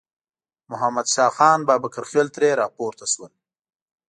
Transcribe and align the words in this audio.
محمد 0.71 1.07
شاه 1.13 1.31
خان 1.37 1.59
بابکرخېل 1.67 2.27
ترې 2.35 2.49
راپورته 2.61 3.05
شول. 3.13 3.31